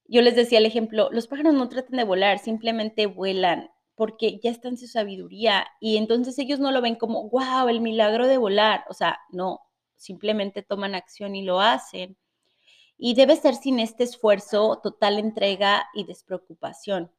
Yo 0.04 0.20
les 0.20 0.36
decía 0.36 0.58
el 0.58 0.66
ejemplo, 0.66 1.08
los 1.10 1.26
pájaros 1.26 1.54
no 1.54 1.70
tratan 1.70 1.96
de 1.96 2.04
volar, 2.04 2.38
simplemente 2.38 3.06
vuelan 3.06 3.70
porque 3.98 4.38
ya 4.38 4.52
está 4.52 4.68
en 4.68 4.78
su 4.78 4.86
sabiduría 4.86 5.66
y 5.80 5.96
entonces 5.96 6.38
ellos 6.38 6.60
no 6.60 6.70
lo 6.70 6.80
ven 6.80 6.94
como, 6.94 7.28
wow, 7.30 7.68
el 7.68 7.80
milagro 7.80 8.28
de 8.28 8.38
volar, 8.38 8.84
o 8.88 8.94
sea, 8.94 9.18
no, 9.30 9.60
simplemente 9.96 10.62
toman 10.62 10.94
acción 10.94 11.34
y 11.34 11.42
lo 11.42 11.60
hacen. 11.60 12.16
Y 12.96 13.14
debe 13.14 13.34
ser 13.34 13.56
sin 13.56 13.80
este 13.80 14.04
esfuerzo, 14.04 14.80
total 14.82 15.18
entrega 15.18 15.88
y 15.94 16.04
despreocupación. 16.04 17.10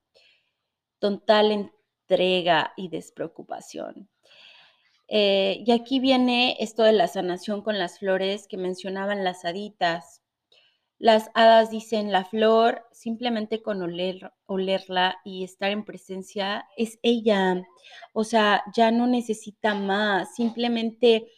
Total 1.00 1.52
entrega 1.52 2.74
y 2.78 2.88
despreocupación. 2.88 4.10
Eh, 5.10 5.62
y 5.66 5.72
aquí 5.72 6.00
viene 6.00 6.56
esto 6.62 6.84
de 6.84 6.94
la 6.94 7.10
sanación 7.10 7.62
con 7.62 7.78
las 7.78 8.00
flores 8.00 8.48
que 8.48 8.56
mencionaban 8.56 9.26
las 9.26 9.44
haditas. 9.44 10.22
Las 11.00 11.32
hadas 11.34 11.72
dicen, 11.72 12.12
la 12.12 12.26
flor, 12.26 12.86
simplemente 12.92 13.62
con 13.64 13.82
oler, 13.82 14.34
olerla 14.46 15.20
y 15.24 15.46
estar 15.46 15.72
en 15.72 15.86
presencia, 15.86 16.68
es 16.76 17.00
ella. 17.02 17.64
O 18.14 18.26
sea, 18.26 18.64
ya 18.76 18.92
no 18.92 19.08
necesita 19.08 19.74
más, 19.74 20.36
simplemente... 20.36 21.32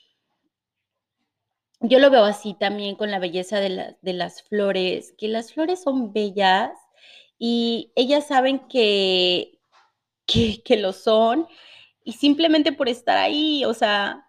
Yo 1.79 1.99
lo 1.99 2.11
veo 2.11 2.25
así 2.25 2.53
también 2.53 2.95
con 2.95 3.09
la 3.09 3.19
belleza 3.19 3.59
de, 3.59 3.95
de 4.01 4.13
las 4.13 4.43
flores, 4.43 5.13
que 5.17 5.27
las 5.27 5.53
flores 5.53 5.81
son 5.81 6.13
bellas 6.13 6.71
y 7.39 7.91
ellas 7.95 8.27
saben 8.27 8.67
que, 8.67 9.59
que, 10.27 10.61
que 10.63 10.77
lo 10.77 10.93
son 10.93 11.47
y 12.03 12.13
simplemente 12.13 12.71
por 12.71 12.89
estar 12.89 13.17
ahí, 13.17 13.65
o 13.65 13.73
sea, 13.73 14.27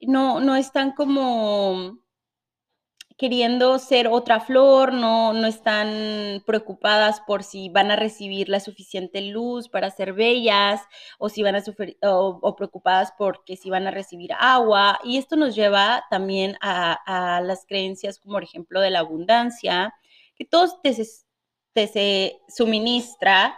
no, 0.00 0.40
no 0.40 0.56
están 0.56 0.92
como 0.92 1.98
queriendo 3.16 3.78
ser 3.78 4.08
otra 4.08 4.40
flor, 4.40 4.92
no, 4.92 5.32
no 5.32 5.46
están 5.46 6.42
preocupadas 6.46 7.20
por 7.20 7.42
si 7.42 7.68
van 7.68 7.90
a 7.90 7.96
recibir 7.96 8.48
la 8.48 8.60
suficiente 8.60 9.20
luz 9.20 9.68
para 9.68 9.90
ser 9.90 10.12
bellas 10.12 10.80
o 11.18 11.28
si 11.28 11.42
van 11.42 11.54
a 11.56 11.62
sufrir 11.62 11.96
o, 12.02 12.56
preocupadas 12.56 13.12
porque 13.16 13.56
si 13.56 13.70
van 13.70 13.86
a 13.86 13.90
recibir 13.90 14.32
agua. 14.38 14.98
Y 15.04 15.18
esto 15.18 15.36
nos 15.36 15.54
lleva 15.54 16.04
también 16.10 16.56
a, 16.60 17.40
las 17.44 17.66
creencias 17.66 18.18
como 18.18 18.34
por 18.34 18.44
ejemplo 18.44 18.80
de 18.80 18.90
la 18.90 19.00
abundancia, 19.00 19.94
que 20.34 20.44
todo 20.44 20.80
te, 20.82 20.94
te 21.72 21.86
se 21.86 22.40
suministra 22.48 23.56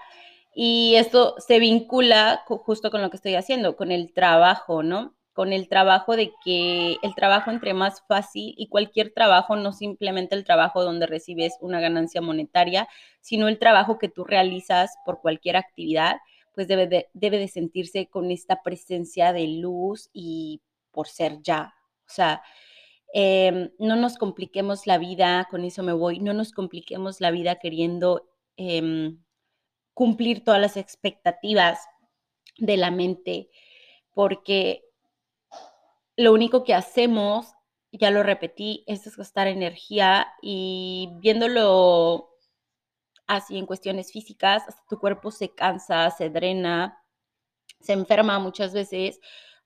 y 0.55 0.95
esto 0.97 1.35
se 1.39 1.59
vincula 1.59 2.45
justo 2.47 2.91
con 2.91 3.03
lo 3.03 3.11
que 3.11 3.17
estoy 3.17 3.35
haciendo, 3.35 3.77
con 3.77 3.91
el 3.91 4.13
trabajo, 4.13 4.83
¿no? 4.83 5.15
Con 5.35 5.53
el 5.53 5.69
trabajo 5.69 6.17
de 6.17 6.33
que 6.45 6.97
el 7.03 7.15
trabajo 7.17 7.51
entre 7.51 7.75
más 7.75 8.03
fácil 8.07 8.55
y 8.57 8.69
cualquier 8.69 9.13
trabajo, 9.13 9.57
no 9.57 9.73
simplemente 9.73 10.37
el 10.37 10.45
trabajo 10.45 10.85
donde 10.85 11.07
recibes 11.07 11.59
una 11.61 11.81
ganancia 11.81 12.23
monetaria, 12.23 12.89
sino 13.21 13.49
el 13.49 13.59
trabajo 13.59 13.99
que 13.99 14.09
tú 14.09 14.25
realizas 14.25 14.95
por 15.05 15.21
cualquier 15.21 15.57
actividad, 15.57 16.19
pues 16.55 16.69
debe 16.69 16.87
de, 16.87 17.09
debe 17.15 17.39
de 17.39 17.49
sentirse 17.49 18.07
con 18.07 18.31
esta 18.31 18.63
presencia 18.63 19.33
de 19.33 19.49
luz 19.49 20.09
y 20.13 20.63
por 20.93 21.09
ser 21.09 21.43
ya. 21.43 21.75
O 22.07 22.13
sea, 22.13 22.41
em, 23.13 23.71
no 23.81 23.97
nos 23.97 24.17
compliquemos 24.17 24.87
la 24.87 24.99
vida, 24.99 25.49
con 25.51 25.65
eso 25.65 25.83
me 25.83 25.93
voy, 25.93 26.21
no 26.21 26.33
nos 26.33 26.53
compliquemos 26.53 27.21
la 27.21 27.33
vida 27.33 27.57
queriendo 27.57 28.31
em, 28.57 29.21
cumplir 29.95 30.45
todas 30.45 30.61
las 30.61 30.77
expectativas 30.77 31.81
de 32.59 32.77
la 32.77 32.93
mente, 32.93 33.51
porque 34.13 34.84
lo 36.17 36.33
único 36.33 36.65
que 36.65 36.75
hacemos, 36.75 37.55
ya 37.93 38.11
lo 38.11 38.23
repetí, 38.23 38.85
es 38.87 39.05
desgastar 39.05 39.47
energía 39.47 40.29
y 40.43 41.11
viéndolo 41.21 42.31
así 43.27 43.59
en 43.59 43.67
cuestiones 43.67 44.13
físicas, 44.13 44.65
hasta 44.69 44.85
tu 44.89 44.99
cuerpo 44.99 45.31
se 45.31 45.55
cansa, 45.55 46.11
se 46.11 46.31
drena, 46.31 46.99
se 47.81 47.93
enferma 47.93 48.39
muchas 48.39 48.73
veces 48.73 49.21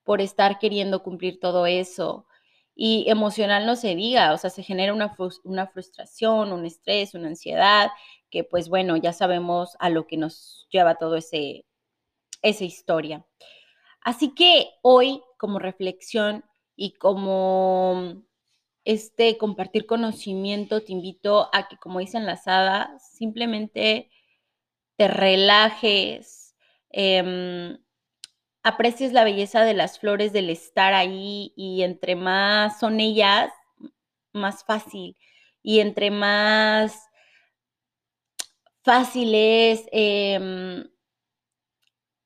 por 0.05 0.21
estar 0.21 0.59
queriendo 0.59 1.03
cumplir 1.03 1.41
todo 1.41 1.67
eso. 1.67 2.27
Y 2.75 3.11
emocional 3.11 3.67
no 3.67 3.77
se 3.77 3.97
diga, 3.97 4.33
o 4.33 4.39
sea, 4.39 4.51
se 4.51 4.63
genera 4.63 4.95
una, 4.95 5.15
una 5.45 5.67
frustración, 5.67 6.53
un 6.53 6.65
estrés, 6.65 7.15
una 7.15 7.29
ansiedad, 7.29 7.91
que 8.31 8.45
pues 8.45 8.69
bueno, 8.69 8.97
ya 8.97 9.13
sabemos 9.13 9.77
a 9.81 9.91
lo 9.91 10.07
que 10.07 10.17
nos 10.17 10.69
lleva 10.71 10.95
todo 10.97 11.17
ese, 11.17 11.67
esa 12.43 12.65
historia. 12.65 13.27
Así 14.09 14.31
que 14.35 14.71
hoy, 14.81 15.23
como 15.37 15.59
reflexión 15.59 16.43
y 16.75 16.95
como 16.95 18.23
este 18.87 19.37
compartir 19.37 19.85
conocimiento, 19.85 20.83
te 20.83 20.93
invito 20.93 21.51
a 21.53 21.69
que, 21.69 21.77
como 21.77 21.99
dicen 21.99 22.25
las 22.25 22.49
hadas, 22.49 23.07
simplemente 23.13 24.11
te 24.97 25.09
relajes, 25.09 26.57
em, 26.89 27.77
aprecies 28.63 29.13
la 29.13 29.25
belleza 29.25 29.63
de 29.63 29.75
las 29.75 29.99
flores, 29.99 30.33
del 30.33 30.49
estar 30.49 30.95
ahí 30.95 31.53
y 31.55 31.83
entre 31.83 32.17
más 32.17 32.81
son 32.81 33.01
ellas, 33.01 33.53
más 34.33 34.65
fácil. 34.65 35.19
Y 35.63 35.81
entre 35.81 36.11
más 36.11 36.99
fácil 38.83 39.35
es 39.35 39.85
em, 39.93 40.89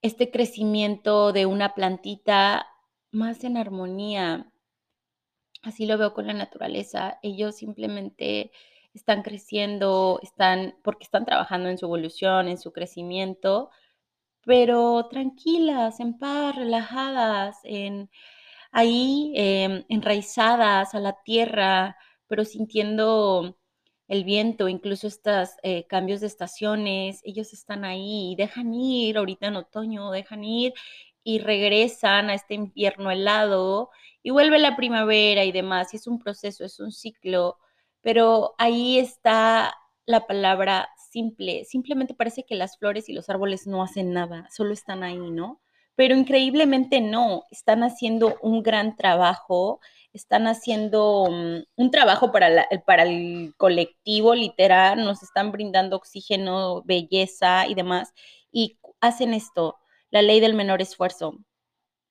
este 0.02 0.30
crecimiento 0.30 1.32
de 1.32 1.46
una 1.46 1.74
plantita 1.74 2.66
más 3.12 3.44
en 3.44 3.56
armonía. 3.56 4.52
Así 5.62 5.86
lo 5.86 5.98
veo 5.98 6.12
con 6.14 6.26
la 6.26 6.34
naturaleza. 6.34 7.18
Ellos 7.22 7.56
simplemente 7.56 8.52
están 8.94 9.22
creciendo, 9.22 10.20
están 10.22 10.76
porque 10.82 11.04
están 11.04 11.24
trabajando 11.24 11.68
en 11.68 11.78
su 11.78 11.86
evolución, 11.86 12.48
en 12.48 12.58
su 12.58 12.72
crecimiento, 12.72 13.70
pero 14.44 15.08
tranquilas, 15.08 16.00
en 16.00 16.18
paz, 16.18 16.56
relajadas, 16.56 17.58
en 17.64 18.10
ahí 18.72 19.32
em, 19.36 19.84
enraizadas 19.88 20.94
a 20.94 21.00
la 21.00 21.22
tierra, 21.24 21.96
pero 22.26 22.44
sintiendo 22.44 23.58
el 24.12 24.24
viento, 24.24 24.68
incluso 24.68 25.06
estos 25.06 25.52
eh, 25.62 25.86
cambios 25.86 26.20
de 26.20 26.26
estaciones, 26.26 27.22
ellos 27.24 27.54
están 27.54 27.82
ahí, 27.86 28.34
dejan 28.36 28.74
ir 28.74 29.16
ahorita 29.16 29.46
en 29.46 29.56
otoño, 29.56 30.10
dejan 30.10 30.44
ir 30.44 30.74
y 31.24 31.38
regresan 31.38 32.28
a 32.28 32.34
este 32.34 32.52
invierno 32.52 33.10
helado 33.10 33.88
y 34.22 34.28
vuelve 34.28 34.58
la 34.58 34.76
primavera 34.76 35.46
y 35.46 35.52
demás, 35.52 35.94
y 35.94 35.96
es 35.96 36.06
un 36.06 36.18
proceso, 36.18 36.62
es 36.62 36.78
un 36.78 36.92
ciclo, 36.92 37.56
pero 38.02 38.54
ahí 38.58 38.98
está 38.98 39.74
la 40.04 40.26
palabra 40.26 40.90
simple, 41.10 41.64
simplemente 41.64 42.12
parece 42.12 42.44
que 42.44 42.54
las 42.54 42.76
flores 42.76 43.08
y 43.08 43.14
los 43.14 43.30
árboles 43.30 43.66
no 43.66 43.82
hacen 43.82 44.12
nada, 44.12 44.46
solo 44.50 44.74
están 44.74 45.04
ahí, 45.04 45.16
¿no? 45.30 45.62
Pero 45.94 46.16
increíblemente 46.16 47.00
no, 47.00 47.44
están 47.50 47.82
haciendo 47.82 48.36
un 48.42 48.62
gran 48.62 48.96
trabajo, 48.96 49.80
están 50.12 50.46
haciendo 50.46 51.24
um, 51.24 51.62
un 51.76 51.90
trabajo 51.90 52.32
para, 52.32 52.66
para 52.86 53.04
el 53.04 53.54
colectivo, 53.56 54.34
literal, 54.34 55.04
nos 55.04 55.22
están 55.22 55.52
brindando 55.52 55.96
oxígeno, 55.96 56.82
belleza 56.84 57.66
y 57.66 57.74
demás, 57.74 58.12
y 58.50 58.78
hacen 59.00 59.34
esto, 59.34 59.78
la 60.10 60.22
ley 60.22 60.40
del 60.40 60.54
menor 60.54 60.82
esfuerzo. 60.82 61.38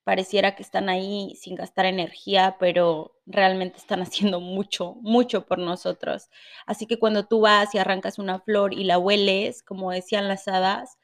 Pareciera 0.03 0.55
que 0.55 0.63
están 0.63 0.89
ahí 0.89 1.35
sin 1.39 1.55
gastar 1.55 1.85
energía, 1.85 2.57
pero 2.59 3.13
realmente 3.27 3.77
están 3.77 4.01
haciendo 4.01 4.39
mucho, 4.39 4.95
mucho 5.01 5.45
por 5.45 5.59
nosotros. 5.59 6.29
Así 6.65 6.88
que 6.88 7.00
cuando 7.00 7.27
tú 7.27 7.41
vas 7.41 7.73
y 7.75 7.77
arrancas 7.77 8.19
una 8.19 8.39
flor 8.39 8.73
y 8.73 8.83
la 8.83 8.97
hueles, 8.97 9.63
como 9.63 9.91
decían 9.91 10.27
las 10.27 10.47
hadas, 10.47 10.97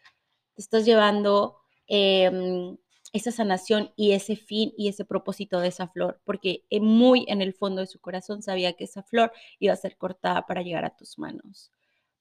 te 0.55 0.61
estás 0.63 0.85
llevando 0.85 1.57
em, 1.87 2.77
esa 3.13 3.31
sanación 3.31 3.91
y 3.95 4.11
ese 4.11 4.35
fin 4.35 4.73
y 4.77 4.89
ese 4.89 5.05
propósito 5.05 5.59
de 5.59 5.69
esa 5.69 5.87
flor, 5.87 6.21
porque 6.25 6.63
muy 6.81 7.25
en 7.27 7.41
el 7.41 7.53
fondo 7.53 7.81
de 7.81 7.87
su 7.87 7.99
corazón 7.99 8.41
sabía 8.41 8.73
que 8.73 8.83
esa 8.85 9.03
flor 9.03 9.31
iba 9.59 9.73
a 9.73 9.77
ser 9.77 9.97
cortada 9.97 10.45
para 10.45 10.61
llegar 10.61 10.85
a 10.85 10.95
tus 10.95 11.17
manos, 11.17 11.71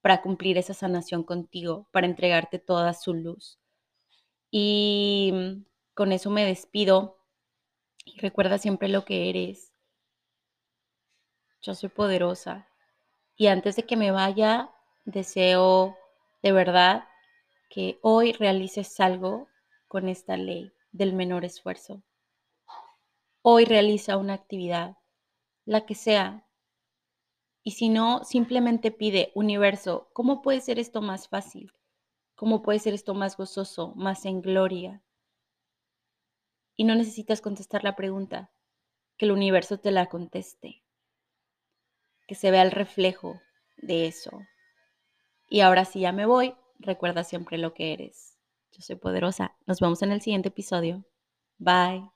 para 0.00 0.23
cumplir 0.23 0.58
esa 0.58 0.75
sanación 0.75 1.25
contigo, 1.25 1.88
para 1.92 2.06
entregarte 2.06 2.58
toda 2.58 2.94
su 2.94 3.14
luz. 3.14 3.58
Y 4.50 5.32
mm, 5.35 5.64
con 5.94 6.12
eso 6.12 6.30
me 6.30 6.44
despido. 6.44 7.18
Recuerda 8.18 8.58
siempre 8.58 8.88
lo 8.88 9.04
que 9.04 9.28
eres. 9.28 9.73
Yo 11.62 11.75
soy 11.75 11.88
poderosa. 11.88 12.68
Y 13.37 13.49
antes 13.49 13.76
de 13.76 13.82
que 13.85 13.96
me 13.96 14.12
vaya, 14.12 14.70
deseo 15.04 15.96
de 16.42 16.52
verdad 16.52 17.04
que 17.68 17.99
hoy 18.02 18.32
realices 18.32 19.00
algo 19.00 19.49
con 19.88 20.09
esta 20.09 20.37
ley 20.37 20.73
del 20.93 21.12
menor 21.12 21.45
esfuerzo. 21.45 22.02
Hoy 23.43 23.64
realiza 23.64 24.16
una 24.16 24.35
actividad, 24.35 24.97
la 25.64 25.87
que 25.87 25.95
sea. 25.95 26.47
Y 27.62 27.73
si 27.73 27.88
no, 27.88 28.25
simplemente 28.25 28.90
pide, 28.90 29.33
universo, 29.35 30.09
¿cómo 30.12 30.43
puede 30.43 30.61
ser 30.61 30.78
esto 30.78 31.02
más 31.02 31.28
fácil? 31.28 31.73
¿Cómo 32.35 32.62
puede 32.62 32.78
ser 32.78 32.95
esto 32.95 33.14
más 33.14 33.37
gozoso, 33.37 33.95
más 33.97 34.25
en 34.25 34.43
gloria? 34.43 35.02
Y 36.76 36.85
no 36.85 36.95
necesitas 36.95 37.40
contestar 37.40 37.83
la 37.83 37.97
pregunta, 37.97 38.50
que 39.16 39.26
el 39.26 39.33
universo 39.33 39.78
te 39.78 39.90
la 39.90 40.07
conteste, 40.07 40.83
que 42.26 42.35
se 42.35 42.50
vea 42.50 42.62
el 42.62 42.71
reflejo 42.71 43.40
de 43.76 44.07
eso. 44.07 44.31
Y 45.49 45.61
ahora 45.61 45.85
sí 45.85 46.00
ya 46.00 46.12
me 46.12 46.26
voy, 46.26 46.55
recuerda 46.78 47.25
siempre 47.25 47.57
lo 47.59 47.73
que 47.73 47.93
eres. 47.93 48.36
Yo 48.76 48.83
soy 48.83 48.97
poderosa. 48.97 49.56
Nos 49.66 49.80
vemos 49.80 50.02
en 50.02 50.12
el 50.12 50.21
siguiente 50.21 50.49
episodio. 50.49 51.04
Bye. 51.59 52.15